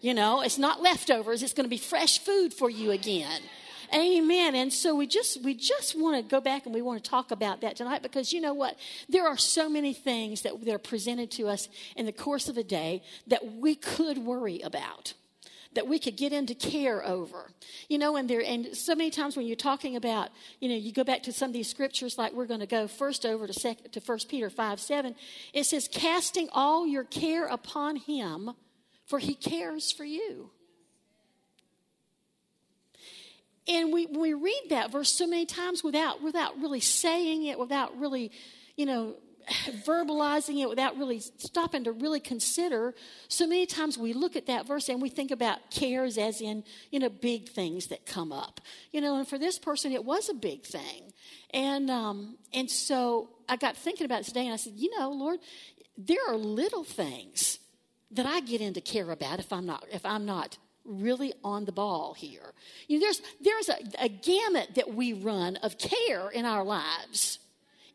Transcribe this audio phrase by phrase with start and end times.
[0.00, 3.40] You know, it's not leftovers, it's going to be fresh food for you again.
[3.94, 4.54] Amen.
[4.54, 7.30] And so we just we just want to go back and we want to talk
[7.30, 8.76] about that tonight because you know what?
[9.08, 12.56] There are so many things that, that are presented to us in the course of
[12.56, 15.12] a day that we could worry about
[15.74, 17.50] that we could get into care over.
[17.88, 20.92] You know, and there and so many times when you're talking about, you know, you
[20.92, 23.52] go back to some of these scriptures, like we're going to go first over to
[23.52, 25.14] second to First Peter five seven.
[25.52, 28.52] It says, "Casting all your care upon Him,
[29.06, 30.50] for He cares for you."
[33.68, 37.96] And we, we read that verse so many times without, without really saying it, without
[37.98, 38.32] really,
[38.76, 39.14] you know,
[39.86, 42.94] verbalizing it, without really stopping to really consider.
[43.28, 46.64] So many times we look at that verse and we think about cares as in,
[46.90, 48.60] you know, big things that come up.
[48.90, 51.12] You know, and for this person, it was a big thing.
[51.52, 55.10] And, um, and so I got thinking about it today and I said, you know,
[55.10, 55.38] Lord,
[55.96, 57.58] there are little things
[58.10, 61.72] that I get into care about if I'm not, if I'm not really on the
[61.72, 62.52] ball here.
[62.88, 67.38] You know, there's, there's a, a gamut that we run of care in our lives.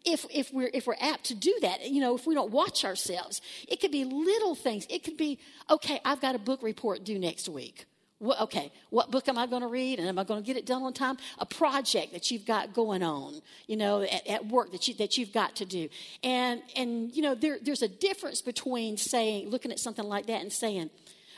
[0.06, 2.86] If, if, we're, if we're apt to do that, you know, if we don't watch
[2.86, 4.88] ourselves, it could be little things.
[4.90, 5.40] It could be,
[5.70, 7.86] okay, I've got a book report due next week.
[8.20, 10.58] Well, okay, what book am I going to read and am I going to get
[10.58, 11.18] it done on time?
[11.38, 15.18] A project that you've got going on, you know, at, at work that, you, that
[15.18, 15.88] you've got to do.
[16.24, 20.42] And, and you know, there, there's a difference between saying, looking at something like that
[20.42, 20.90] and saying,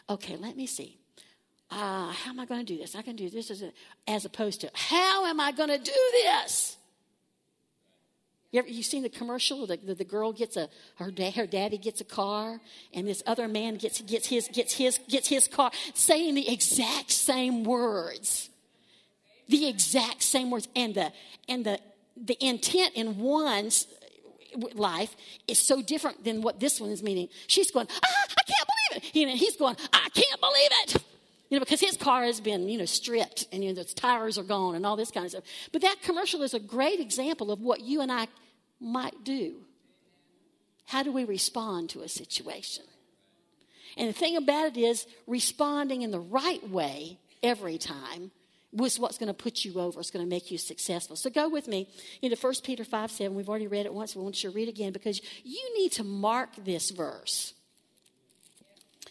[0.09, 0.98] okay, let me see
[1.71, 2.95] uh, how am I going to do this?
[2.95, 3.71] I can do this as, a,
[4.07, 6.77] as opposed to, how am I going to do this?
[8.51, 9.67] You ever you seen the commercial?
[9.67, 12.59] The, the, the, girl gets a her dad her daddy gets a car,
[12.95, 17.11] and this other man gets gets his gets his gets his car, saying the exact
[17.11, 18.49] same words,
[19.49, 21.11] the exact same words, and the
[21.47, 21.79] and the
[22.17, 23.85] the intent in one's
[24.73, 25.15] life
[25.47, 27.29] is so different than what this one is meaning.
[27.45, 29.27] She's going, ah, I can't believe it.
[29.27, 31.03] Know, he's going, I can't believe it.
[31.49, 34.43] You know, because his car has been, you know, stripped and you know, tires are
[34.43, 35.43] gone and all this kind of stuff.
[35.71, 38.27] But that commercial is a great example of what you and I
[38.79, 39.55] might do.
[40.85, 42.83] How do we respond to a situation?
[43.97, 48.31] And the thing about it is, responding in the right way every time
[48.71, 49.99] was what's going to put you over.
[49.99, 51.15] It's going to make you successful.
[51.15, 51.89] So go with me
[52.21, 53.35] into 1 Peter 5 7.
[53.35, 54.15] We've already read it once.
[54.15, 57.53] We want you to read it again because you need to mark this verse.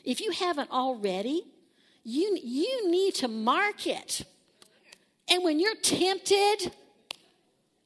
[0.04, 1.44] If you haven't already,
[2.08, 4.24] you, you need to mark it.
[5.30, 6.72] And when you're tempted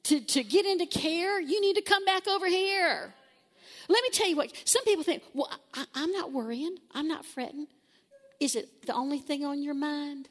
[0.05, 3.13] to, to get into care, you need to come back over here.
[3.89, 7.27] Let me tell you what, some people think, well, I, I'm not worrying, I'm not
[7.27, 7.67] fretting.
[8.39, 10.29] Is it the only thing on your mind?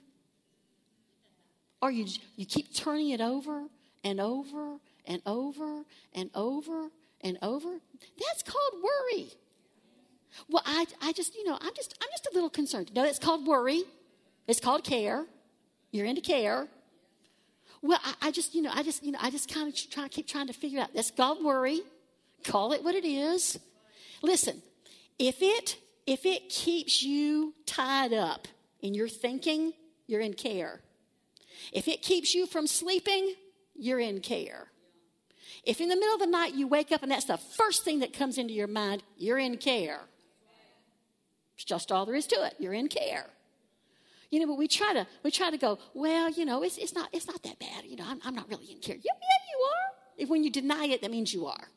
[1.82, 2.06] Or you,
[2.38, 3.66] you keep turning it over
[4.06, 5.84] and over and over
[6.14, 6.88] and over
[7.22, 7.80] and over?
[8.20, 9.34] That's called worry.
[10.50, 12.92] Well, I, I just, you know, I'm just, I'm just a little concerned.
[12.96, 13.84] No, it's called worry.
[14.48, 15.26] It's called care.
[15.92, 16.68] You're into care.
[17.82, 20.08] Well, I, I just, you know, I just, you know, I just kind of try,
[20.08, 20.94] keep trying to figure out.
[20.94, 21.82] That's called worry.
[22.44, 23.60] Call it what it is.
[24.22, 24.62] Listen,
[25.20, 28.48] if it, if it keeps you tied up
[28.82, 29.74] in your thinking,
[30.08, 30.82] you're in care.
[31.72, 33.36] If it keeps you from sleeping,
[33.76, 34.68] you're in care.
[35.64, 38.00] If in the middle of the night you wake up and that's the first thing
[38.00, 40.02] that comes into your mind, you're in care.
[41.62, 42.56] It's just all there is to it.
[42.58, 43.28] You're in care.
[44.32, 46.96] You know, but we try to we try to go, well, you know, it's, it's
[46.96, 47.86] not it's not that bad.
[47.86, 48.96] You know, I'm, I'm not really in care.
[48.96, 49.94] Yeah, yeah, you are.
[50.18, 51.68] If when you deny it, that means you are.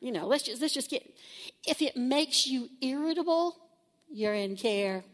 [0.00, 1.02] You know, let's just let's just get
[1.66, 3.58] if it makes you irritable,
[4.10, 5.04] you're in care.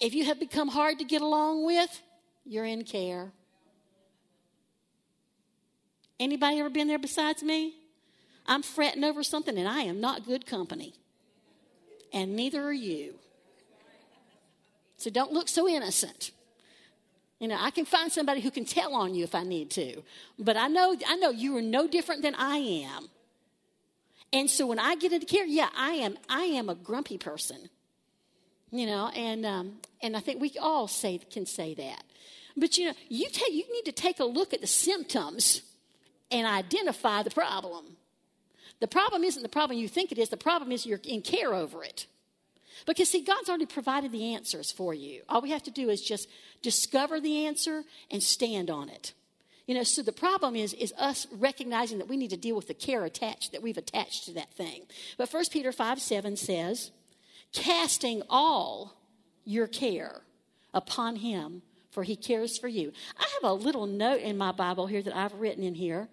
[0.00, 2.02] If you have become hard to get along with,
[2.44, 3.30] you're in care.
[6.18, 7.76] Anybody ever been there besides me?
[8.48, 10.94] I'm fretting over something and I am not good company.
[12.12, 13.14] And neither are you.
[14.96, 16.32] So don't look so innocent.
[17.38, 20.02] You know, I can find somebody who can tell on you if I need to.
[20.38, 23.08] But I know I know you are no different than I am.
[24.32, 27.68] And so when I get into care, yeah, I am I am a grumpy person.
[28.70, 32.02] You know, and um, and I think we all say can say that.
[32.56, 35.62] But you know, you take you need to take a look at the symptoms
[36.30, 37.96] and identify the problem.
[38.80, 41.54] The problem isn't the problem you think it is, the problem is you're in care
[41.54, 42.06] over it.
[42.86, 45.22] Because, see, God's already provided the answers for you.
[45.28, 46.28] All we have to do is just
[46.62, 49.14] discover the answer and stand on it.
[49.66, 52.68] You know, so the problem is, is us recognizing that we need to deal with
[52.68, 54.82] the care attached that we've attached to that thing.
[55.18, 56.90] But 1 Peter 5 7 says,
[57.52, 58.96] casting all
[59.44, 60.22] your care
[60.72, 62.92] upon him, for he cares for you.
[63.18, 66.08] I have a little note in my Bible here that I've written in here,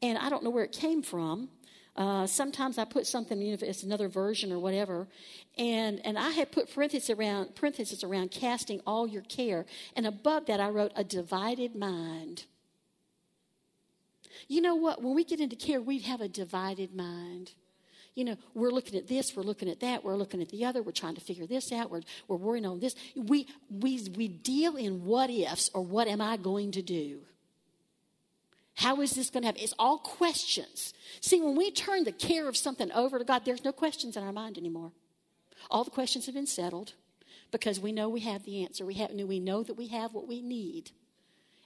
[0.00, 1.48] and I don't know where it came from.
[1.94, 5.08] Uh, sometimes I put something, you know, if it's another version or whatever,
[5.58, 10.46] and and I had put parentheses around parentheses around casting all your care, and above
[10.46, 12.46] that I wrote a divided mind.
[14.48, 15.02] You know what?
[15.02, 17.52] When we get into care, we have a divided mind
[18.14, 20.82] you know, we're looking at this, we're looking at that, we're looking at the other,
[20.82, 22.94] we're trying to figure this out, we're, we're worrying on this.
[23.16, 27.20] We, we, we deal in what ifs or what am I going to do?
[28.74, 29.62] How is this going to happen?
[29.62, 30.94] It's all questions.
[31.20, 34.24] See, when we turn the care of something over to God, there's no questions in
[34.24, 34.92] our mind anymore.
[35.70, 36.94] All the questions have been settled
[37.50, 38.84] because we know we have the answer.
[38.84, 40.90] We, have, we know that we have what we need.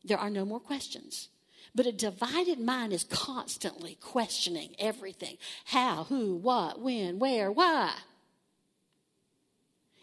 [0.05, 1.29] There are no more questions.
[1.75, 5.37] But a divided mind is constantly questioning everything
[5.67, 7.93] how, who, what, when, where, why.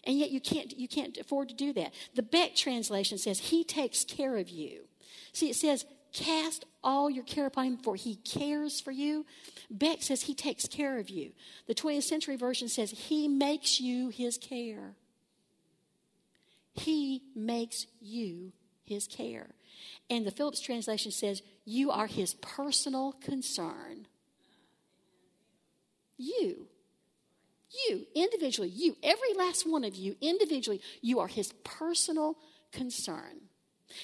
[0.06, 1.94] And yet you can't, you can't afford to do that.
[2.16, 4.84] The Beck translation says, He takes care of you.
[5.32, 9.26] See, it says, Cast all your care upon Him, for He cares for you.
[9.70, 11.32] Beck says, He takes care of you.
[11.68, 14.94] The 20th century version says, He makes you His care.
[16.74, 18.54] He makes you
[18.86, 19.50] His care.
[20.10, 24.08] And the Phillips translation says, You are his personal concern.
[26.18, 26.68] You.
[27.90, 32.38] You, individually, you, every last one of you, individually, you are his personal
[32.72, 33.42] concern.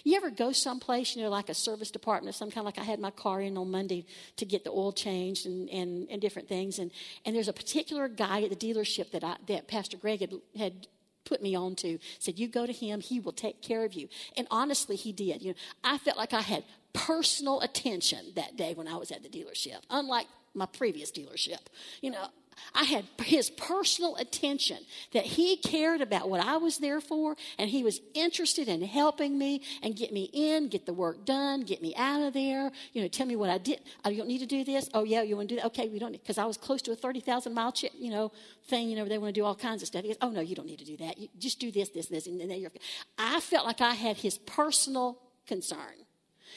[0.04, 2.84] You ever go someplace, you know, like a service department or some kind, like I
[2.84, 4.06] had my car in on Monday
[4.38, 6.80] to get the oil changed and, and, and different things.
[6.80, 6.92] And,
[7.26, 10.88] and there's a particular guy at the dealership that, I, that Pastor Greg had, had
[11.26, 12.00] put me on to.
[12.18, 14.10] Said, You go to him, he will take care of you.
[14.36, 15.42] And honestly, he did.
[15.42, 16.64] You know, I felt like I had
[16.94, 21.60] personal attention that day when I was at the dealership, unlike my previous dealership.
[22.02, 22.28] You know,
[22.74, 24.78] I had his personal attention
[25.14, 29.38] that he cared about what I was there for, and he was interested in helping
[29.38, 32.72] me and get me in, get the work done, get me out of there.
[32.94, 33.82] You know, tell me what I did.
[34.06, 34.90] Oh, I don't need to do this.
[34.94, 35.68] Oh yeah, you want to do that?
[35.68, 38.32] Okay, we don't because I was close to a thirty thousand mile, ch- you know,
[38.68, 38.90] thing.
[38.90, 40.04] You know, they want to do all kinds of stuff.
[40.04, 41.18] He goes, oh no, you don't need to do that.
[41.18, 42.72] You just do this, this, this, and then you're.
[43.18, 46.06] I felt like I had his personal concern.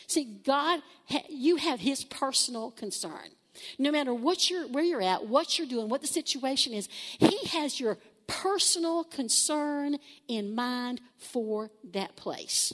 [0.07, 0.81] See, God,
[1.29, 3.31] you have his personal concern.
[3.79, 7.47] No matter what you're, where you're at, what you're doing, what the situation is, He
[7.49, 9.97] has your personal concern
[10.29, 12.73] in mind for that place,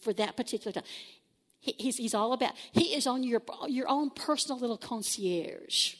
[0.00, 0.84] for that particular time.
[1.60, 5.94] He, he's, he's all about, He is on your, your own personal little concierge.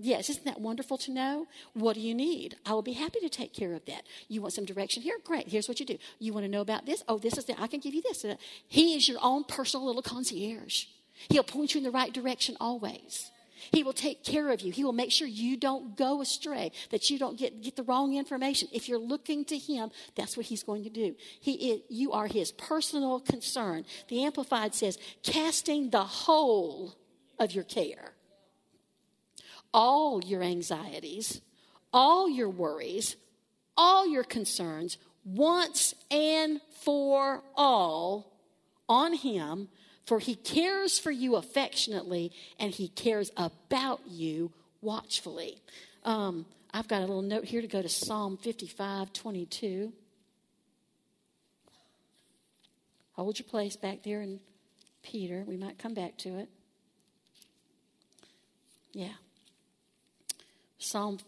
[0.00, 1.48] Yes, isn't that wonderful to know?
[1.74, 2.56] What do you need?
[2.64, 4.04] I will be happy to take care of that.
[4.28, 5.18] You want some direction here?
[5.24, 5.48] Great.
[5.48, 5.98] Here's what you do.
[6.20, 7.02] You want to know about this?
[7.08, 8.24] Oh, this is the, I can give you this.
[8.68, 10.84] He is your own personal little concierge.
[11.28, 13.30] He'll point you in the right direction always.
[13.72, 14.72] He will take care of you.
[14.72, 18.14] He will make sure you don't go astray, that you don't get, get the wrong
[18.16, 18.68] information.
[18.72, 21.16] If you're looking to Him, that's what He's going to do.
[21.40, 23.84] He is, you are His personal concern.
[24.08, 26.94] The Amplified says, casting the whole
[27.38, 28.12] of your care,
[29.74, 31.40] all your anxieties,
[31.92, 33.16] all your worries,
[33.76, 38.32] all your concerns, once and for all
[38.88, 39.68] on Him
[40.08, 44.50] for he cares for you affectionately and he cares about you
[44.80, 45.58] watchfully.
[46.02, 49.92] Um, I've got a little note here to go to Psalm 55 22.
[53.12, 54.40] Hold your place back there in
[55.02, 55.44] Peter.
[55.46, 56.48] We might come back to it.
[58.94, 59.12] Yeah.
[60.78, 61.18] Psalm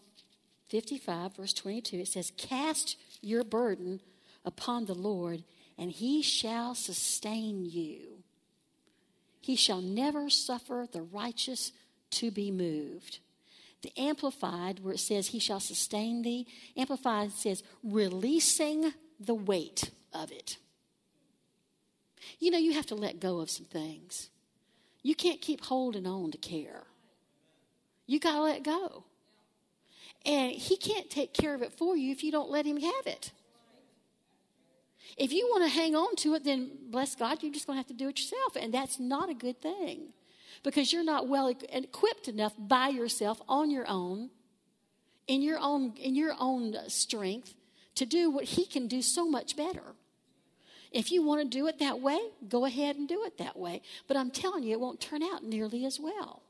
[0.71, 4.01] 55, verse 22, it says, Cast your burden
[4.43, 5.45] upon the Lord,
[5.77, 8.20] and he shall sustain you.
[9.51, 11.73] He shall never suffer the righteous
[12.13, 13.19] to be moved.
[13.83, 20.31] The Amplified, where it says, He shall sustain thee, Amplified says, releasing the weight of
[20.31, 20.59] it.
[22.39, 24.31] You know, you have to let go of some things.
[25.03, 26.85] You can't keep holding on to care.
[28.07, 29.03] You got to let go.
[30.25, 33.07] And He can't take care of it for you if you don't let Him have
[33.07, 33.33] it.
[35.21, 37.81] If you want to hang on to it, then bless God, you're just going to
[37.81, 38.57] have to do it yourself.
[38.57, 40.15] And that's not a good thing
[40.63, 44.31] because you're not well equipped enough by yourself on your own,
[45.29, 47.55] in your own, in your own strength,
[47.97, 49.95] to do what He can do so much better.
[50.91, 53.83] If you want to do it that way, go ahead and do it that way.
[54.09, 56.41] But I'm telling you, it won't turn out nearly as well.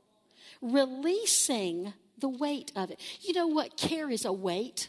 [0.61, 3.01] Releasing the weight of it.
[3.19, 3.75] You know what?
[3.75, 4.87] Care is a weight,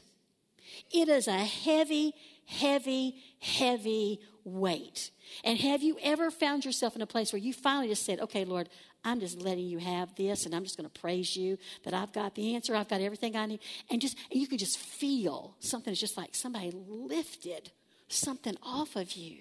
[0.93, 2.15] it is a heavy,
[2.47, 5.11] heavy, heavy weight.
[5.43, 8.45] And have you ever found yourself in a place where you finally just said, okay,
[8.45, 8.69] Lord,
[9.05, 12.13] I'm just letting you have this and I'm just going to praise you that I've
[12.13, 13.61] got the answer, I've got everything I need.
[13.91, 17.73] And just and you can just feel something is just like somebody lifted
[18.09, 19.39] something off of you.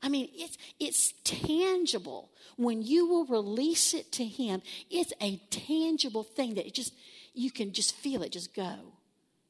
[0.00, 2.30] I mean, it's it's tangible.
[2.56, 6.94] When you will release it to him, it's a tangible thing that it just
[7.34, 8.76] you can just feel it just go.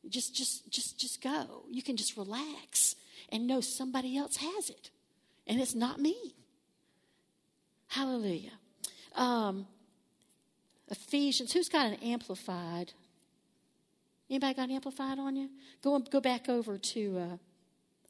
[0.08, 1.64] Just just just just go.
[1.68, 2.94] You can just relax
[3.30, 4.90] and know somebody else has it.
[5.46, 6.34] And it's not me.
[7.88, 8.52] Hallelujah.
[9.14, 9.66] Um,
[10.90, 12.92] Ephesians, who's got an amplified?
[14.30, 15.48] Anybody got an amplified on you?
[15.82, 17.36] Go, go back over to uh,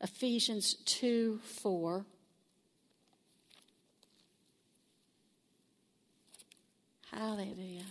[0.00, 2.04] Ephesians 2 4.
[7.12, 7.84] Hallelujah.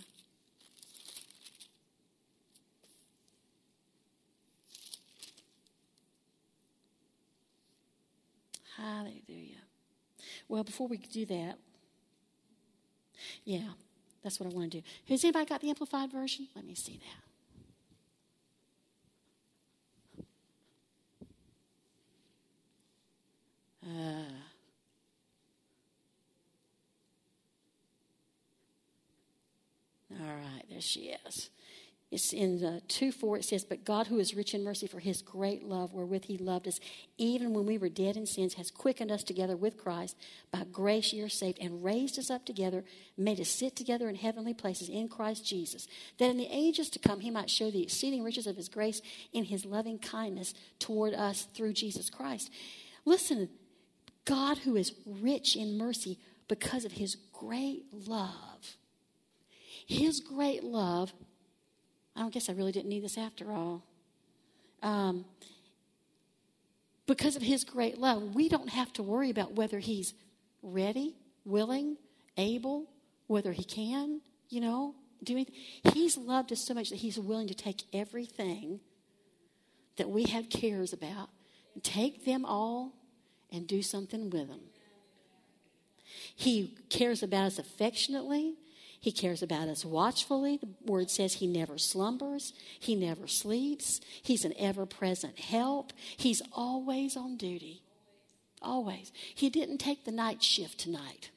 [8.78, 9.62] Hallelujah.
[10.48, 11.58] Well, before we do that,
[13.44, 13.70] yeah,
[14.22, 14.84] that's what I want to do.
[15.08, 16.46] Has anybody got the Amplified version?
[16.54, 17.24] Let me see that.
[23.84, 24.22] Uh,
[30.20, 31.50] all right, there she is.
[32.10, 34.98] It's in the 2 4, it says, But God, who is rich in mercy for
[34.98, 36.80] his great love wherewith he loved us,
[37.18, 40.16] even when we were dead in sins, has quickened us together with Christ.
[40.50, 42.82] By grace you are saved, and raised us up together,
[43.18, 45.86] made us sit together in heavenly places in Christ Jesus,
[46.16, 49.02] that in the ages to come he might show the exceeding riches of his grace
[49.34, 52.50] in his loving kindness toward us through Jesus Christ.
[53.04, 53.50] Listen,
[54.24, 58.76] God, who is rich in mercy because of his great love,
[59.86, 61.12] his great love
[62.18, 63.84] I don't guess I really didn't need this after all.
[64.82, 65.24] Um,
[67.06, 70.14] because of his great love, we don't have to worry about whether he's
[70.62, 71.96] ready, willing,
[72.36, 72.86] able,
[73.28, 74.20] whether he can,
[74.50, 75.54] you know, do anything.
[75.94, 78.80] He's loved us so much that he's willing to take everything
[79.96, 81.30] that we have cares about
[81.82, 82.92] take them all
[83.52, 84.60] and do something with them.
[86.34, 88.54] He cares about us affectionately.
[89.00, 90.56] He cares about us watchfully.
[90.56, 94.00] The word says he never slumbers, he never sleeps.
[94.22, 95.92] He's an ever present help.
[96.16, 97.82] He's always on duty.
[98.60, 99.12] Always.
[99.34, 101.30] He didn't take the night shift tonight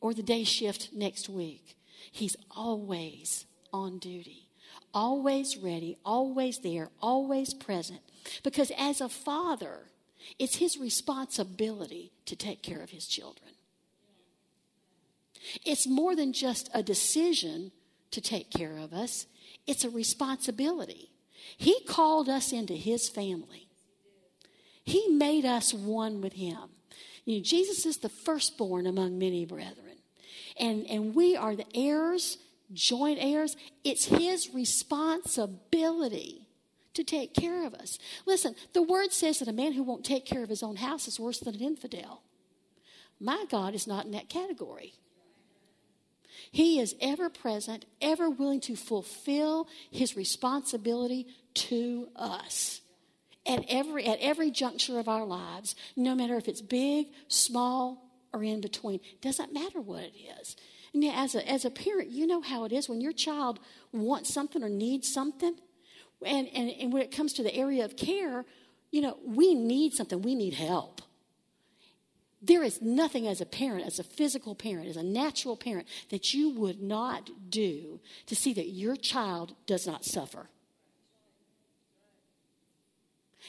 [0.00, 1.76] or the day shift next week.
[2.12, 4.48] He's always on duty,
[4.92, 8.00] always ready, always there, always present.
[8.42, 9.88] Because as a father,
[10.38, 13.52] it's his responsibility to take care of his children.
[15.64, 17.72] It's more than just a decision
[18.10, 19.26] to take care of us,
[19.66, 21.10] it's a responsibility.
[21.56, 23.68] He called us into His family,
[24.84, 26.70] He made us one with Him.
[27.24, 29.96] You know, Jesus is the firstborn among many brethren,
[30.58, 32.38] and, and we are the heirs,
[32.72, 33.56] joint heirs.
[33.82, 36.44] It's His responsibility
[36.94, 37.98] to take care of us.
[38.24, 41.06] Listen, the word says that a man who won't take care of his own house
[41.06, 42.22] is worse than an infidel.
[43.20, 44.94] My God is not in that category.
[46.54, 52.80] He is ever present, ever willing to fulfill his responsibility to us
[53.44, 58.44] at every, at every juncture of our lives, no matter if it's big, small, or
[58.44, 59.00] in between.
[59.20, 60.54] Doesn't matter what it is.
[60.94, 63.58] And as a, as a parent, you know how it is when your child
[63.90, 65.56] wants something or needs something.
[66.24, 68.44] And, and, and when it comes to the area of care,
[68.92, 71.02] you know, we need something, we need help.
[72.46, 76.34] There is nothing as a parent, as a physical parent, as a natural parent, that
[76.34, 80.48] you would not do to see that your child does not suffer.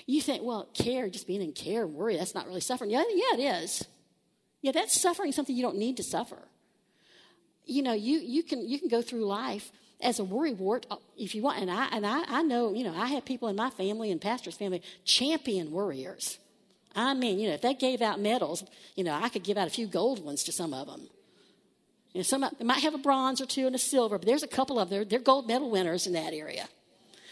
[0.06, 2.90] You think, well, care, just being in care, and worry, that's not really suffering.
[2.90, 3.86] Yeah, yeah, it is.
[4.62, 6.48] Yeah, that's suffering something you don't need to suffer.
[7.66, 10.98] You know, you, you, can, you can go through life as a worry wart uh,
[11.18, 11.60] if you want.
[11.60, 14.22] And I, and I, I know, you know, I have people in my family and
[14.22, 16.40] pastor's family, champion worriers.
[16.96, 18.64] I mean, you know, if they gave out medals,
[18.96, 21.10] you know, I could give out a few gold ones to some of them.
[22.14, 24.44] You know, some they might have a bronze or two and a silver, but there's
[24.44, 25.00] a couple of them.
[25.00, 26.70] They're, they're gold medal winners in that area.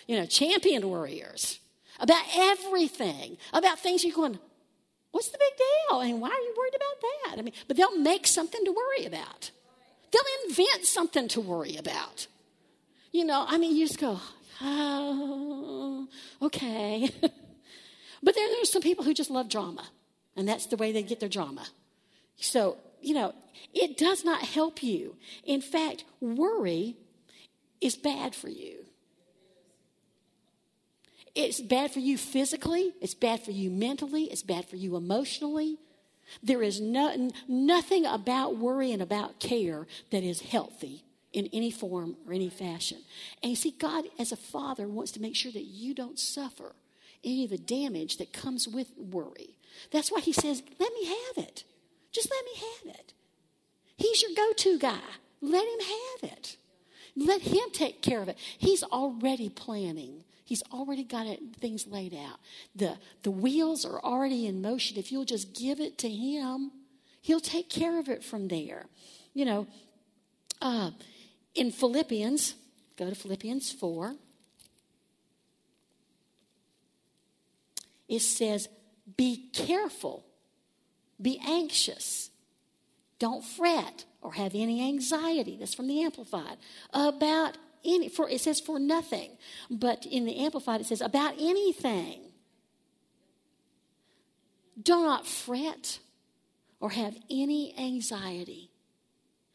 [0.08, 1.60] You know, champion warriors
[2.00, 4.38] about everything, about things you're going,
[5.12, 6.02] what's the big deal?
[6.02, 7.40] And why are you worried about that?
[7.40, 9.52] I mean, but they'll make something to worry about.
[10.12, 12.28] They'll invent something to worry about.
[13.12, 14.20] You know, I mean, you just go,
[14.62, 16.08] oh,
[16.42, 17.10] okay.
[18.24, 19.86] but there are some people who just love drama,
[20.36, 21.68] and that's the way they get their drama.
[22.38, 23.34] So, you know,
[23.74, 25.18] it does not help you.
[25.44, 26.96] In fact, worry
[27.82, 28.86] is bad for you.
[31.36, 35.80] It's bad for you physically, it's bad for you mentally, it's bad for you emotionally.
[36.42, 41.04] There is no, nothing about worry and about care that is healthy
[41.34, 43.00] in any form or any fashion.
[43.42, 46.76] And you see, God, as a father, wants to make sure that you don't suffer
[47.24, 49.58] any of the damage that comes with worry.
[49.92, 51.64] That's why He says, Let me have it.
[52.12, 53.14] Just let me have it.
[53.98, 55.00] He's your go to guy.
[55.42, 56.58] Let Him have it.
[57.16, 58.38] Let Him take care of it.
[58.58, 62.40] He's already planning He's already got it, things laid out.
[62.76, 64.98] The, the wheels are already in motion.
[64.98, 66.72] If you'll just give it to Him,
[67.22, 68.86] He'll take care of it from there.
[69.34, 69.68] You know,
[70.62, 70.92] uh,
[71.56, 72.56] in Philippians,
[72.98, 74.16] go to Philippians 4.
[78.14, 78.70] It says,
[79.18, 80.24] Be careful,
[81.20, 82.30] be anxious,
[83.18, 85.58] don't fret or have any anxiety.
[85.58, 86.58] That's from the Amplified.
[86.94, 89.32] About any, for it says for nothing,
[89.72, 92.22] but in the Amplified it says about anything.
[94.82, 95.98] Do not fret
[96.80, 98.70] or have any anxiety.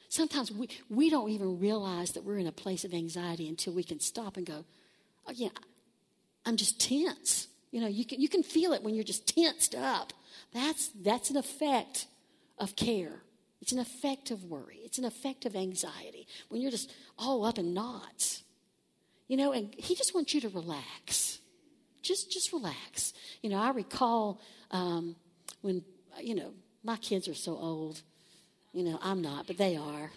[0.08, 3.84] Sometimes we, we don't even realize that we're in a place of anxiety until we
[3.84, 4.64] can stop and go,
[5.28, 5.48] oh, yeah,
[6.44, 7.46] I'm just tense.
[7.70, 10.12] You know, you can, you can feel it when you're just tensed up.
[10.52, 12.06] That's, that's an effect
[12.58, 13.22] of care.
[13.60, 14.80] It's an effect of worry.
[14.84, 18.42] It's an effect of anxiety when you're just all up in knots.
[19.26, 21.40] You know, and he just wants you to relax.
[22.02, 23.12] Just, just relax.
[23.42, 25.16] You know, I recall um,
[25.60, 25.82] when,
[26.20, 26.52] you know,
[26.82, 28.00] my kids are so old.
[28.72, 30.10] You know, I'm not, but they are.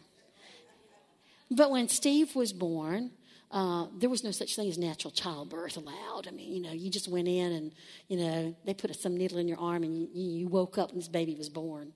[1.49, 3.11] But when Steve was born,
[3.51, 6.27] uh, there was no such thing as natural childbirth allowed.
[6.27, 7.71] I mean, you know, you just went in and,
[8.07, 10.99] you know, they put some needle in your arm and you, you woke up and
[10.99, 11.93] this baby was born.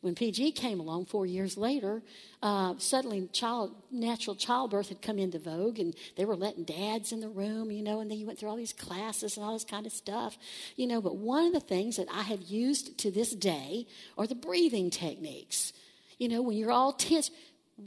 [0.00, 2.02] When PG came along four years later,
[2.42, 7.20] uh, suddenly child, natural childbirth had come into vogue, and they were letting dads in
[7.20, 9.64] the room, you know, and then you went through all these classes and all this
[9.64, 10.38] kind of stuff,
[10.76, 11.00] you know.
[11.00, 13.86] But one of the things that I have used to this day
[14.16, 15.72] are the breathing techniques.
[16.18, 17.30] You know, when you're all tense,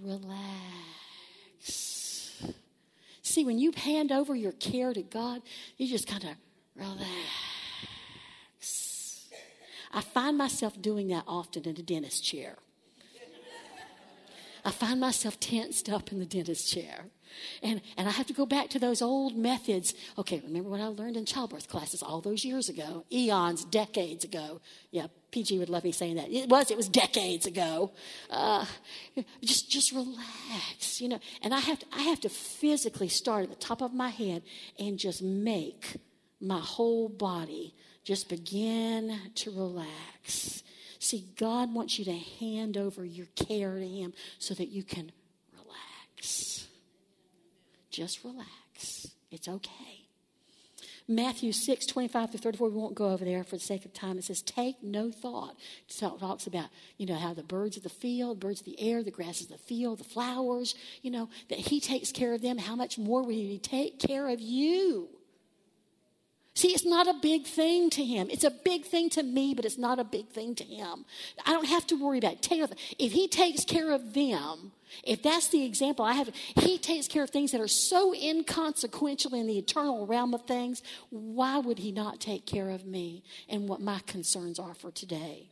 [0.02, 1.05] relax.
[3.26, 5.42] See, when you hand over your care to God,
[5.78, 6.30] you just kind of
[6.76, 7.10] relax
[9.92, 12.58] I find myself doing that often in a dentist chair.
[14.66, 17.06] I find myself tensed up in the dentist chair.
[17.62, 19.94] And, and I have to go back to those old methods.
[20.18, 24.62] Okay, remember what I learned in childbirth classes all those years ago, eons, decades ago.
[24.90, 26.32] Yeah, PG would love me saying that.
[26.32, 27.92] It was, it was decades ago.
[28.30, 28.66] Uh,
[29.44, 31.20] just, just relax, you know.
[31.44, 34.42] And I have, to, I have to physically start at the top of my head
[34.80, 35.98] and just make
[36.42, 40.64] my whole body just begin to relax.
[41.00, 45.12] See, God wants you to hand over your care to Him so that you can
[45.54, 46.68] relax.
[47.90, 49.08] Just relax.
[49.32, 50.06] It's okay.
[51.08, 54.18] Matthew 6, 25 to 34, we won't go over there for the sake of time.
[54.18, 55.56] It says, Take no thought.
[55.88, 59.04] It talks about, you know, how the birds of the field, birds of the air,
[59.04, 62.58] the grasses of the field, the flowers, you know, that He takes care of them.
[62.58, 65.10] How much more will He take care of you?
[66.56, 68.30] See, it's not a big thing to him.
[68.32, 71.04] It's a big thing to me, but it's not a big thing to him.
[71.46, 72.80] I don't have to worry about it.
[72.98, 74.72] If he takes care of them,
[75.04, 79.36] if that's the example I have, he takes care of things that are so inconsequential
[79.36, 80.82] in the eternal realm of things.
[81.10, 85.50] Why would he not take care of me and what my concerns are for today?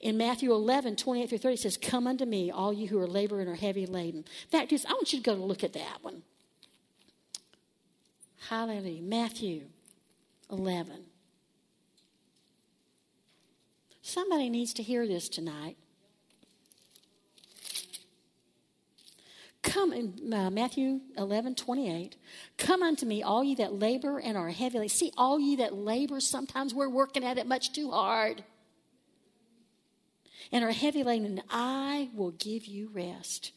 [0.00, 3.06] In Matthew 11, 28 through 30, it says, Come unto me, all you who are
[3.06, 4.24] laboring are heavy laden.
[4.50, 6.22] Fact is, I want you to go to look at that one.
[8.48, 9.02] Hallelujah.
[9.02, 9.62] Matthew
[10.50, 11.04] 11.
[14.02, 15.76] Somebody needs to hear this tonight.
[19.62, 22.16] Come in uh, Matthew 11, 28.
[22.58, 24.78] Come unto me, all ye that labor and are heavy.
[24.78, 24.88] Laden.
[24.90, 28.44] See, all ye that labor, sometimes we're working at it much too hard
[30.52, 33.52] and are heavy laden, and I will give you rest.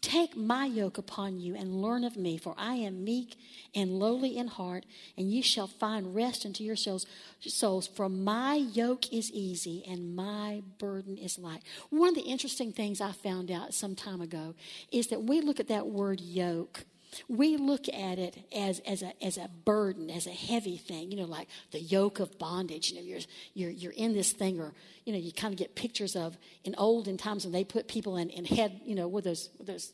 [0.00, 3.36] Take my yoke upon you and learn of me, for I am meek
[3.74, 4.86] and lowly in heart,
[5.16, 7.04] and ye shall find rest unto your souls.
[7.40, 7.86] souls.
[7.86, 11.62] For my yoke is easy and my burden is light.
[11.90, 14.54] One of the interesting things I found out some time ago
[14.90, 16.86] is that we look at that word yoke
[17.28, 21.16] we look at it as, as, a, as a burden, as a heavy thing, you
[21.16, 22.90] know, like the yoke of bondage.
[22.90, 23.20] You know, you're,
[23.54, 24.72] you're, you're in this thing, or,
[25.04, 28.16] you know, you kind of get pictures of in olden times when they put people
[28.16, 29.92] in, in head, you know, with those, with those,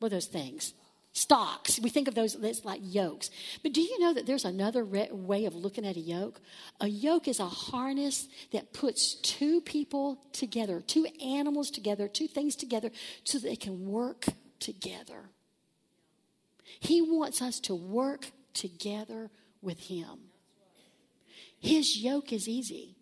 [0.00, 0.72] with those things.
[1.12, 1.80] Stocks.
[1.80, 3.30] We think of those as like yokes.
[3.62, 6.42] But do you know that there's another re- way of looking at a yoke?
[6.78, 12.54] A yoke is a harness that puts two people together, two animals together, two things
[12.54, 12.90] together
[13.24, 14.26] so they can work
[14.60, 15.30] together.
[16.80, 19.30] He wants us to work together
[19.62, 20.30] with Him.
[21.58, 22.96] His yoke is easy.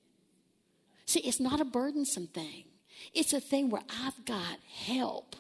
[1.07, 2.64] See, it's not a burdensome thing,
[3.12, 5.37] it's a thing where I've got help.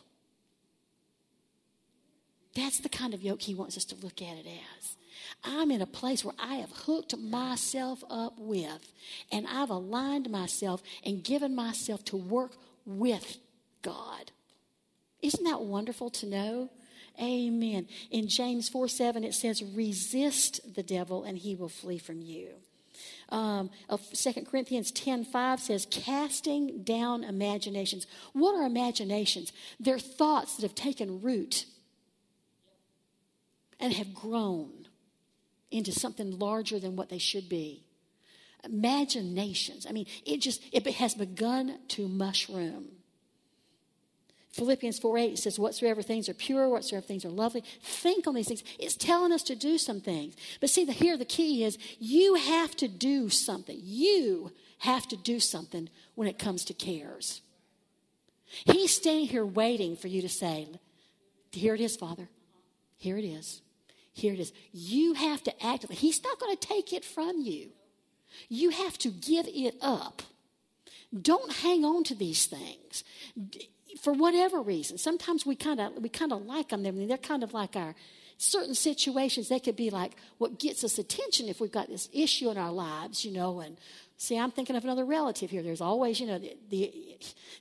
[2.54, 4.96] That's the kind of yoke He wants us to look at it as.
[5.42, 8.92] I'm in a place where I have hooked myself up with,
[9.32, 12.52] and I've aligned myself and given myself to work
[12.86, 13.38] with
[13.82, 14.32] God.
[15.22, 16.70] Isn't that wonderful to know?
[17.20, 17.86] Amen.
[18.10, 22.48] In James 4 7, it says, resist the devil and he will flee from you.
[23.28, 28.06] Um, 2 Corinthians 10 5 says, casting down imaginations.
[28.32, 29.52] What are imaginations?
[29.78, 31.66] They're thoughts that have taken root
[33.80, 34.88] and have grown
[35.70, 37.84] into something larger than what they should be.
[38.64, 39.86] Imaginations.
[39.86, 42.86] I mean, it just it has begun to mushroom.
[44.54, 48.46] Philippians 4 8 says, Whatsoever things are pure, whatsoever things are lovely, think on these
[48.46, 48.62] things.
[48.78, 50.36] It's telling us to do some things.
[50.60, 53.76] But see, the, here the key is you have to do something.
[53.82, 57.42] You have to do something when it comes to cares.
[58.46, 60.68] He's standing here waiting for you to say,
[61.50, 62.28] Here it is, Father.
[62.96, 63.60] Here it is.
[64.12, 64.52] Here it is.
[64.72, 65.90] You have to act.
[65.90, 67.70] He's not going to take it from you.
[68.48, 70.22] You have to give it up.
[71.20, 73.02] Don't hang on to these things
[74.00, 74.98] for whatever reason.
[74.98, 76.82] Sometimes we kind of we kind of like them.
[76.82, 77.94] They're kind of like our
[78.36, 79.48] certain situations.
[79.48, 82.72] They could be like what gets us attention if we've got this issue in our
[82.72, 83.60] lives, you know.
[83.60, 83.76] And
[84.16, 85.62] see, I'm thinking of another relative here.
[85.62, 86.92] There's always, you know, the, the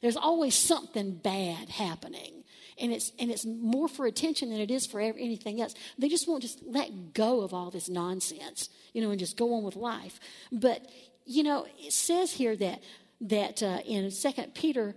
[0.02, 2.44] there's always something bad happening.
[2.80, 5.76] And it's, and it's more for attention than it is for anything else.
[6.00, 9.54] They just won't just let go of all this nonsense, you know, and just go
[9.54, 10.20] on with life.
[10.52, 10.90] But,
[11.24, 12.82] you know, it says here that
[13.22, 14.96] that uh, in Second Peter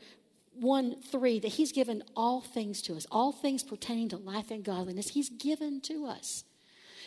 [0.61, 4.65] 1 3 that He's given all things to us, all things pertaining to life and
[4.65, 6.45] godliness, He's given to us.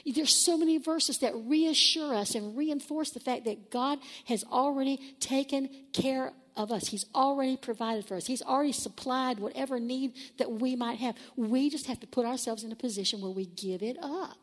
[0.06, 5.16] There's so many verses that reassure us and reinforce the fact that God has already
[5.20, 6.88] taken care of us.
[6.88, 8.26] He's already provided for us.
[8.26, 11.16] He's already supplied whatever need that we might have.
[11.36, 14.38] We just have to put ourselves in a position where we give it up.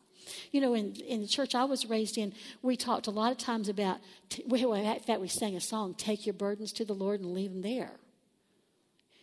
[0.51, 3.39] You know, in, in the church I was raised in, we talked a lot of
[3.39, 3.99] times about,
[4.47, 7.53] well, in fact, we sang a song, Take Your Burdens to the Lord and Leave
[7.53, 7.93] Them There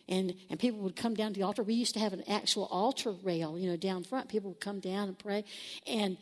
[0.08, 1.62] and and people would come down to the altar.
[1.62, 4.28] We used to have an actual altar rail, you know, down front.
[4.28, 5.44] People would come down and pray,
[5.86, 6.16] and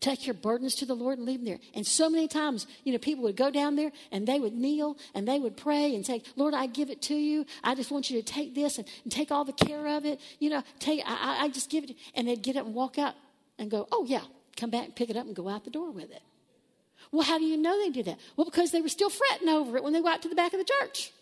[0.00, 1.58] take your burdens to the Lord and leave them there.
[1.74, 4.96] And so many times, you know, people would go down there and they would kneel
[5.14, 7.46] and they would pray and say, Lord, I give it to you.
[7.64, 10.20] I just want you to take this and, and take all the care of it.
[10.38, 11.96] You know, take I, I just give it.
[12.14, 13.14] And they'd get up and walk out
[13.58, 14.22] and go, oh, yeah,
[14.56, 16.22] come back and pick it up and go out the door with it.
[17.12, 18.18] Well, how do you know they did that?
[18.36, 20.58] Well, because they were still fretting over it when they went to the back of
[20.58, 21.12] the church.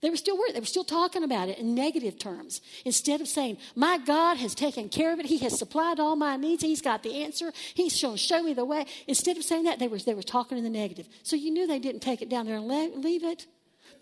[0.00, 0.54] They were still worried.
[0.54, 2.62] They were still talking about it in negative terms.
[2.86, 5.26] Instead of saying, My God has taken care of it.
[5.26, 6.62] He has supplied all my needs.
[6.62, 7.52] He's got the answer.
[7.74, 8.86] He's shown, show me the way.
[9.06, 11.06] Instead of saying that, they were, they were talking in the negative.
[11.22, 13.46] So you knew they didn't take it down there and leave it.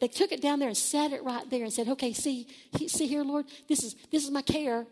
[0.01, 2.47] They took it down there and sat it right there and said, Okay, see,
[2.87, 4.87] see here, Lord, this is, this is my care.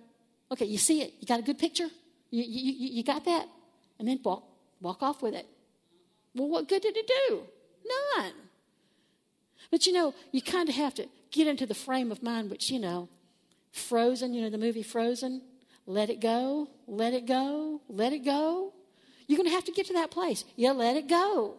[0.51, 1.14] Okay, you see it?
[1.21, 1.88] You got a good picture?
[2.31, 3.47] You, you, you got that?
[4.01, 4.42] And then walk,
[4.81, 5.47] walk off with it.
[6.35, 7.42] Well, what good did it do?
[8.16, 8.33] None.
[9.71, 12.71] But you know, you kind of have to get into the frame of mind, which,
[12.71, 13.09] you know,
[13.73, 15.43] Frozen, you know, the movie Frozen,
[15.87, 18.73] let it go, let it go, let it go.
[19.27, 20.45] You're going to have to get to that place.
[20.57, 21.57] You let it go.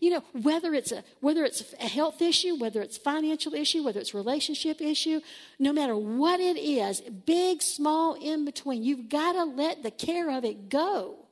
[0.00, 4.00] You know, whether it's a whether it's a health issue, whether it's financial issue, whether
[4.00, 5.20] it's relationship issue,
[5.58, 10.30] no matter what it is, big, small, in between, you've got to let the care
[10.30, 11.26] of it go.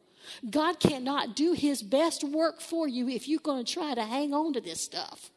[0.48, 4.34] God cannot do his best work for you if you're going to try to hang
[4.34, 5.30] on to this stuff.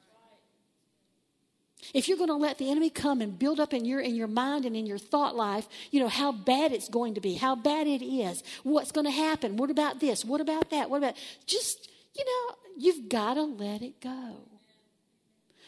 [1.93, 4.27] If you're going to let the enemy come and build up in your in your
[4.27, 7.55] mind and in your thought life, you know how bad it's going to be, how
[7.55, 11.15] bad it is, what's going to happen, what about this, what about that, what about
[11.45, 14.35] just you know, you've got to let it go.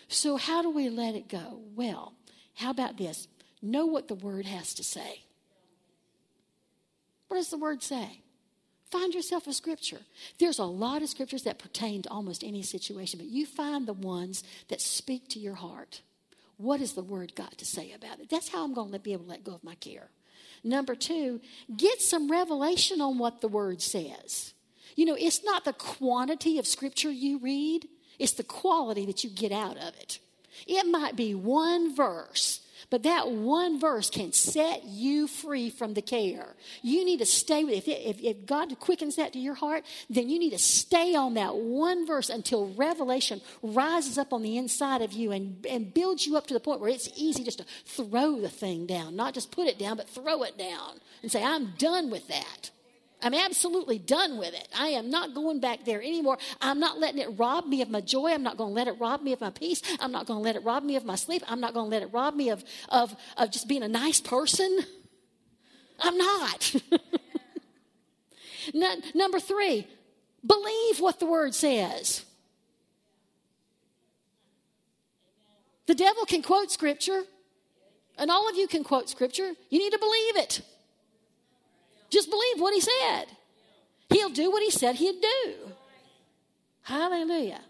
[0.07, 1.61] So how do we let it go?
[1.75, 2.13] Well,
[2.55, 3.27] how about this?
[3.61, 5.21] Know what the word has to say.
[7.27, 8.21] What does the word say?
[8.89, 10.01] Find yourself a scripture.
[10.37, 13.93] There's a lot of scriptures that pertain to almost any situation, but you find the
[13.93, 16.01] ones that speak to your heart.
[16.61, 18.29] What has the word got to say about it?
[18.29, 20.09] That's how I'm going to be able to let go of my care.
[20.63, 21.41] Number two,
[21.75, 24.53] get some revelation on what the word says.
[24.95, 27.87] You know, it's not the quantity of scripture you read,
[28.19, 30.19] it's the quality that you get out of it.
[30.67, 36.01] It might be one verse but that one verse can set you free from the
[36.01, 36.55] care.
[36.83, 38.01] You need to stay with it.
[38.05, 41.55] If, if, God quickens that to your heart, then you need to stay on that
[41.55, 46.35] one verse until revelation rises up on the inside of you and, and builds you
[46.35, 49.15] up to the point where it's easy just to throw the thing down.
[49.15, 52.71] Not just put it down, but throw it down and say, I'm done with that.
[53.21, 54.67] I'm absolutely done with it.
[54.77, 56.37] I am not going back there anymore.
[56.59, 58.31] I'm not letting it rob me of my joy.
[58.33, 59.81] I'm not going to let it rob me of my peace.
[59.99, 61.43] I'm not going to let it rob me of my sleep.
[61.47, 64.19] I'm not going to let it rob me of, of, of just being a nice
[64.19, 64.79] person.
[65.99, 66.75] I'm not.
[69.15, 69.87] Number three,
[70.45, 72.25] believe what the word says.
[75.87, 77.23] The devil can quote scripture,
[78.17, 79.51] and all of you can quote scripture.
[79.69, 80.61] You need to believe it.
[82.11, 83.25] Just believe what he said.
[84.09, 85.55] He'll do what he said he'd do.
[86.83, 87.61] Hallelujah.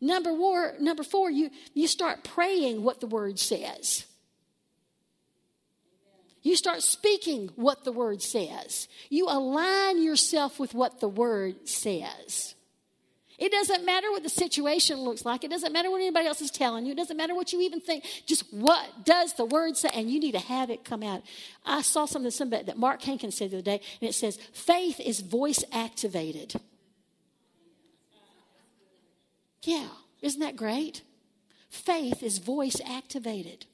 [0.00, 4.04] Number four, number four, you, you start praying what the word says.
[6.42, 8.88] You start speaking what the word says.
[9.10, 12.54] You align yourself with what the word says.
[13.38, 15.44] It doesn't matter what the situation looks like.
[15.44, 16.92] It doesn't matter what anybody else is telling you.
[16.92, 18.04] It doesn't matter what you even think.
[18.26, 19.90] Just what does the word say?
[19.94, 21.22] And you need to have it come out.
[21.64, 24.98] I saw something somebody, that Mark Hankins said the other day, and it says, faith
[24.98, 26.54] is voice activated.
[29.62, 29.86] Yeah,
[30.20, 31.02] isn't that great?
[31.70, 33.66] Faith is voice activated.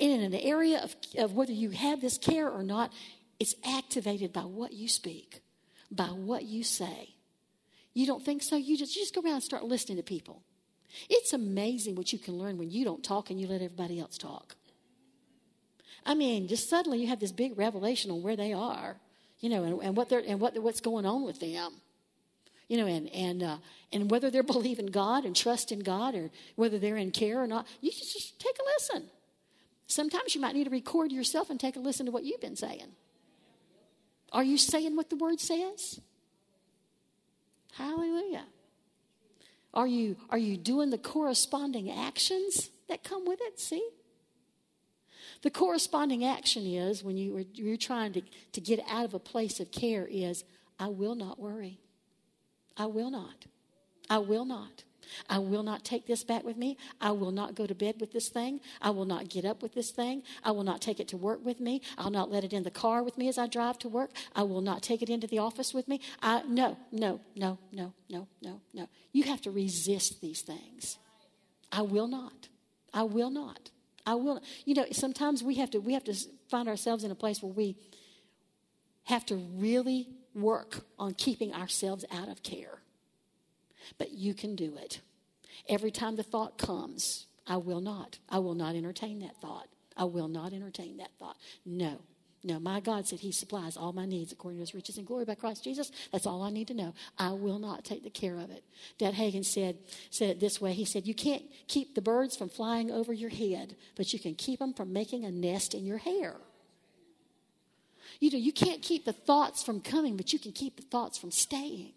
[0.00, 2.92] And in an area of, of whether you have this care or not,
[3.38, 5.42] it's activated by what you speak,
[5.92, 7.11] by what you say.
[7.94, 8.56] You don't think so?
[8.56, 10.42] You just, you just go around and start listening to people.
[11.08, 14.18] It's amazing what you can learn when you don't talk and you let everybody else
[14.18, 14.56] talk.
[16.04, 18.96] I mean, just suddenly you have this big revelation on where they are,
[19.40, 21.72] you know, and, and what they're and what what's going on with them,
[22.68, 23.56] you know, and and uh,
[23.92, 27.46] and whether they're believing God and trust in God or whether they're in care or
[27.46, 27.66] not.
[27.80, 29.10] You just, just take a listen.
[29.86, 32.56] Sometimes you might need to record yourself and take a listen to what you've been
[32.56, 32.88] saying.
[34.32, 36.00] Are you saying what the word says?
[37.72, 38.44] Hallelujah.
[39.74, 43.58] Are you, are you doing the corresponding actions that come with it?
[43.58, 43.88] See?
[45.42, 49.60] The corresponding action is when you, you're trying to, to get out of a place
[49.60, 50.44] of care is
[50.78, 51.80] I will not worry.
[52.76, 53.46] I will not.
[54.08, 54.84] I will not.
[55.28, 56.76] I will not take this back with me.
[57.00, 58.60] I will not go to bed with this thing.
[58.80, 60.22] I will not get up with this thing.
[60.44, 61.82] I will not take it to work with me.
[61.98, 64.10] I'll not let it in the car with me as I drive to work.
[64.34, 66.00] I will not take it into the office with me.
[66.20, 68.88] I, no, no, no, no, no, no, no.
[69.12, 70.98] You have to resist these things.
[71.70, 72.48] I will not.
[72.92, 73.70] I will not.
[74.06, 74.34] I will.
[74.34, 74.44] Not.
[74.64, 75.78] You know, sometimes we have to.
[75.80, 76.14] We have to
[76.48, 77.76] find ourselves in a place where we
[79.04, 82.82] have to really work on keeping ourselves out of care
[83.98, 85.00] but you can do it.
[85.68, 88.18] Every time the thought comes, I will not.
[88.28, 89.68] I will not entertain that thought.
[89.96, 91.36] I will not entertain that thought.
[91.64, 91.98] No.
[92.44, 95.24] No, my God said He supplies all my needs according to His riches and glory
[95.24, 95.92] by Christ Jesus.
[96.10, 96.92] That's all I need to know.
[97.16, 98.64] I will not take the care of it.
[98.98, 99.78] Dad Hagin said
[100.10, 100.72] said it this way.
[100.72, 104.34] He said, "You can't keep the birds from flying over your head, but you can
[104.34, 106.40] keep them from making a nest in your hair."
[108.18, 111.18] You know, you can't keep the thoughts from coming, but you can keep the thoughts
[111.18, 111.92] from staying.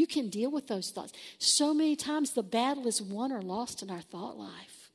[0.00, 1.12] You can deal with those thoughts.
[1.38, 4.90] So many times the battle is won or lost in our thought life.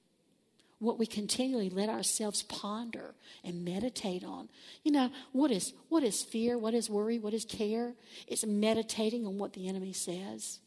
[0.80, 3.14] What we continually let ourselves ponder
[3.44, 4.50] and meditate on.
[4.82, 6.58] You know, what is what is fear?
[6.58, 7.20] What is worry?
[7.20, 7.94] What is care?
[8.28, 10.58] It's meditating on what the enemy says,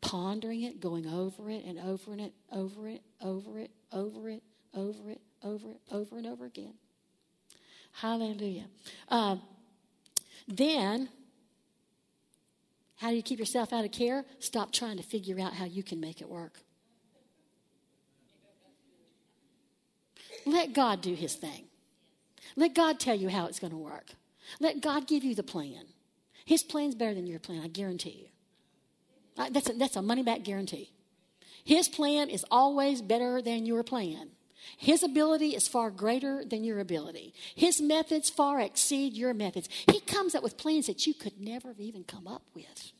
[0.00, 4.42] pondering it, going over it and over it, over it, over it, over it,
[4.72, 6.72] over it, over it, over and over again.
[7.92, 8.64] Hallelujah.
[9.10, 9.36] Uh,
[10.48, 11.10] then
[12.96, 14.24] how do you keep yourself out of care?
[14.38, 16.60] Stop trying to figure out how you can make it work.
[20.46, 21.64] Let God do his thing.
[22.56, 24.10] Let God tell you how it's going to work.
[24.60, 25.86] Let God give you the plan.
[26.44, 28.28] His plan's better than your plan, I guarantee
[29.36, 29.50] you.
[29.50, 30.90] That's a, that's a money back guarantee.
[31.64, 34.30] His plan is always better than your plan.
[34.76, 37.34] His ability is far greater than your ability.
[37.54, 39.68] His methods far exceed your methods.
[39.90, 42.92] He comes up with plans that you could never have even come up with.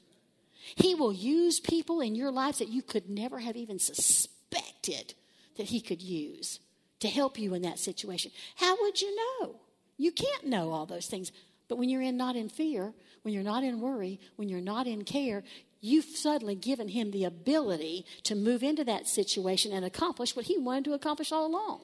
[0.77, 5.15] He will use people in your lives that you could never have even suspected
[5.57, 6.61] that He could use
[7.01, 8.31] to help you in that situation.
[8.57, 9.57] How would you know?
[9.97, 11.33] You can't know all those things.
[11.69, 14.87] But when you're in not in fear, when you're not in worry, when you're not
[14.87, 15.43] in care,
[15.85, 20.57] you've suddenly given him the ability to move into that situation and accomplish what he
[20.57, 21.83] wanted to accomplish all along.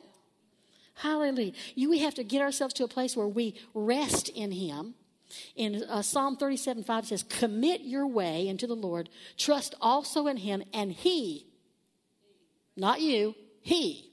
[0.94, 1.52] Hallelujah.
[1.74, 4.94] You, we have to get ourselves to a place where we rest in him.
[5.54, 10.38] In uh, Psalm 37 5 says, Commit your way into the Lord, trust also in
[10.38, 11.46] him, and he,
[12.76, 14.10] not you, he,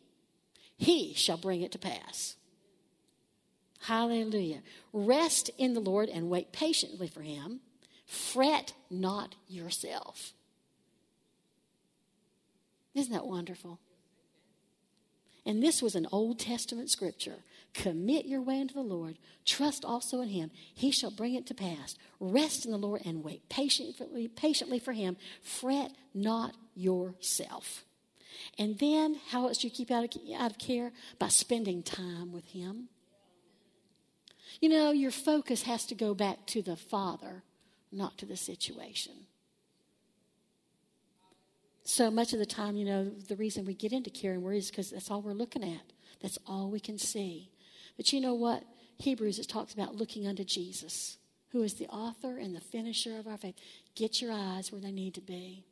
[0.75, 2.35] he shall bring it to pass.
[3.79, 4.61] Hallelujah.
[4.91, 7.61] Rest in the Lord and wait patiently for him.
[8.07, 10.33] Fret not yourself.
[12.95, 13.79] Isn't that wonderful?
[15.45, 17.43] And this was an Old Testament scripture.
[17.73, 19.17] Commit your way unto the Lord.
[19.45, 20.51] Trust also in him.
[20.73, 21.95] He shall bring it to pass.
[22.19, 25.15] Rest in the Lord and wait patiently, patiently for him.
[25.41, 27.85] Fret not yourself.
[28.57, 30.91] And then, how else do you keep out of, out of care?
[31.19, 32.89] By spending time with him.
[34.59, 37.43] You know, your focus has to go back to the Father
[37.91, 39.13] not to the situation.
[41.83, 44.57] So much of the time, you know, the reason we get into care and worry
[44.57, 45.93] is because that's all we're looking at.
[46.21, 47.49] That's all we can see.
[47.95, 48.63] But you know what?
[48.99, 51.17] Hebrews, it talks about looking unto Jesus,
[51.51, 53.55] who is the author and the finisher of our faith.
[53.95, 55.63] Get your eyes where they need to be.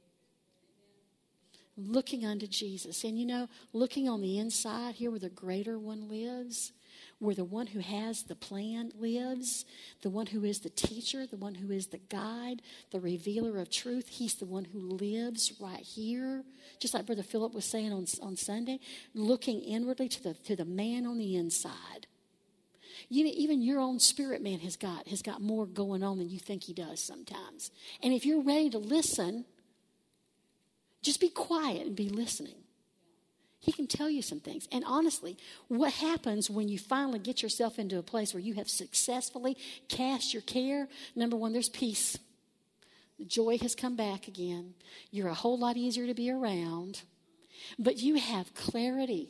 [1.78, 3.04] Looking unto Jesus.
[3.04, 6.72] And you know, looking on the inside, here where the greater one lives,
[7.20, 9.66] where the one who has the plan lives,
[10.02, 13.70] the one who is the teacher, the one who is the guide, the revealer of
[13.70, 14.08] truth.
[14.10, 16.44] He's the one who lives right here.
[16.80, 18.80] Just like Brother Philip was saying on, on Sunday,
[19.14, 22.08] looking inwardly to the, to the man on the inside.
[23.10, 26.40] You even your own spirit man has got has got more going on than you
[26.40, 27.70] think he does sometimes.
[28.02, 29.46] And if you're ready to listen,
[31.02, 32.65] just be quiet and be listening.
[33.66, 34.68] He can tell you some things.
[34.72, 35.38] And honestly,
[35.70, 39.58] what happens when you finally get yourself into a place where you have successfully
[39.90, 40.88] cast your care?
[41.16, 42.16] Number one, there's peace.
[43.18, 44.76] The joy has come back again.
[45.10, 47.02] You're a whole lot easier to be around,
[47.80, 49.30] but you have clarity.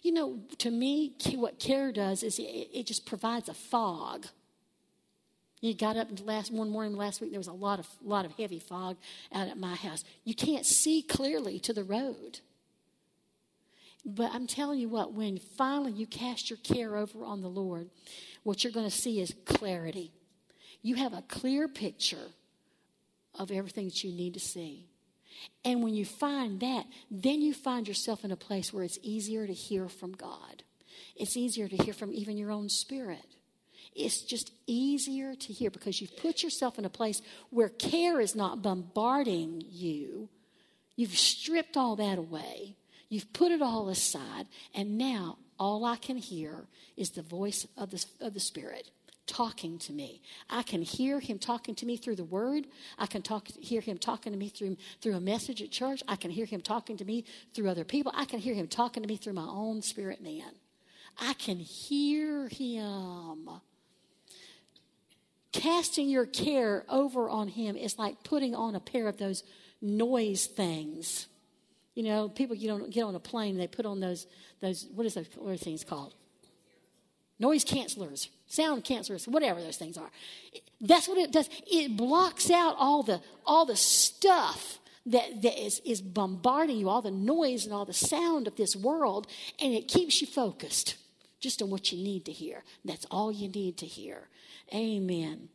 [0.00, 4.28] You know, to me, what care does is it, just provides a fog.
[5.60, 7.32] You got up last one morning last week.
[7.32, 8.96] There was a lot of lot of heavy fog
[9.30, 10.04] out at my house.
[10.24, 12.40] You can't see clearly to the road.
[14.06, 17.90] But I'm telling you what, when finally you cast your care over on the Lord,
[18.44, 20.12] what you're going to see is clarity.
[20.80, 22.30] You have a clear picture
[23.34, 24.86] of everything that you need to see.
[25.64, 29.44] And when you find that, then you find yourself in a place where it's easier
[29.44, 30.62] to hear from God.
[31.16, 33.26] It's easier to hear from even your own spirit.
[33.94, 38.36] It's just easier to hear because you've put yourself in a place where care is
[38.36, 40.28] not bombarding you.
[40.94, 42.76] You've stripped all that away.
[43.08, 46.66] You've put it all aside, and now all I can hear
[46.96, 48.90] is the voice of the, of the Spirit
[49.26, 50.22] talking to me.
[50.48, 52.66] I can hear him talking to me through the word.
[52.98, 56.02] I can talk, hear him talking to me through, through a message at church.
[56.08, 58.12] I can hear him talking to me through other people.
[58.14, 60.52] I can hear him talking to me through my own spirit man.
[61.18, 63.48] I can hear him.
[65.52, 69.42] Casting your care over on him is like putting on a pair of those
[69.80, 71.26] noise things
[71.96, 74.26] you know, people get on, get on a plane, they put on those,
[74.60, 76.14] those what is those, what are things called?
[77.38, 80.10] Noise cancelers, sound cancelers, whatever those things are.
[80.80, 81.48] That's what it does.
[81.66, 87.02] It blocks out all the, all the stuff that, that is, is bombarding you, all
[87.02, 89.26] the noise and all the sound of this world,
[89.58, 90.96] and it keeps you focused
[91.40, 92.62] just on what you need to hear.
[92.84, 94.28] That's all you need to hear.
[94.74, 95.48] Amen.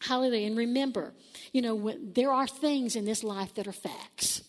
[0.00, 0.48] Hallelujah.
[0.48, 1.12] And remember,
[1.52, 4.42] you know, there are things in this life that are facts.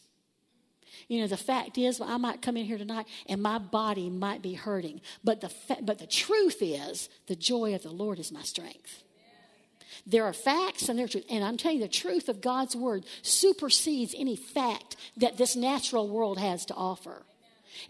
[1.11, 4.09] You know, the fact is, well, I might come in here tonight and my body
[4.09, 5.01] might be hurting.
[5.25, 9.03] But the, fa- but the truth is, the joy of the Lord is my strength.
[10.07, 11.25] There are facts and there's truth.
[11.29, 16.07] And I'm telling you, the truth of God's word supersedes any fact that this natural
[16.07, 17.23] world has to offer.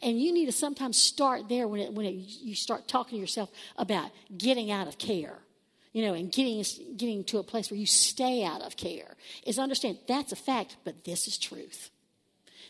[0.02, 3.22] And you need to sometimes start there when, it, when it, you start talking to
[3.22, 5.38] yourself about getting out of care
[5.94, 6.64] you know, and getting,
[6.96, 9.14] getting to a place where you stay out of care,
[9.46, 11.92] is understand that's a fact, but this is truth.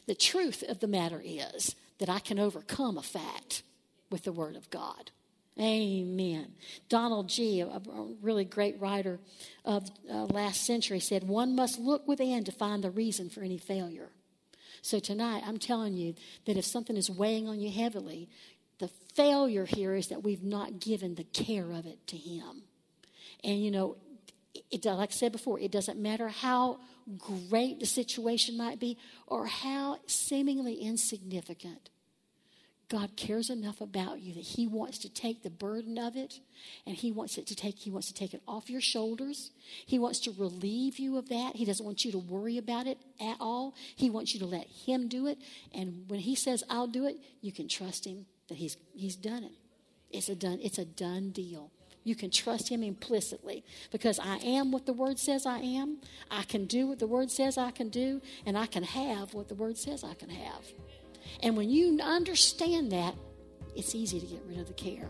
[0.07, 3.63] The truth of the matter is that I can overcome a fact
[4.09, 5.11] with the Word of God.
[5.59, 6.53] Amen.
[6.89, 7.81] Donald Gee, a
[8.21, 9.19] really great writer
[9.65, 13.57] of uh, last century, said, One must look within to find the reason for any
[13.57, 14.09] failure.
[14.81, 18.29] So tonight, I'm telling you that if something is weighing on you heavily,
[18.79, 22.63] the failure here is that we've not given the care of it to Him.
[23.43, 23.97] And you know,
[24.71, 26.79] it, like I said before, it doesn't matter how
[27.17, 28.97] great the situation might be
[29.27, 31.89] or how seemingly insignificant.
[32.91, 36.41] God cares enough about you that He wants to take the burden of it
[36.85, 39.51] and He wants it to take He wants to take it off your shoulders.
[39.85, 41.55] He wants to relieve you of that.
[41.55, 43.75] He doesn't want you to worry about it at all.
[43.95, 45.37] He wants you to let Him do it.
[45.73, 49.45] And when He says, I'll do it, you can trust Him that He's He's done
[49.45, 49.53] it.
[50.09, 51.71] It's a done, it's a done deal.
[52.03, 55.97] You can trust him implicitly because I am what the word says I am.
[56.29, 59.49] I can do what the word says I can do, and I can have what
[59.49, 60.65] the word says I can have.
[61.43, 63.15] And when you understand that,
[63.75, 65.09] it's easy to get rid of the care.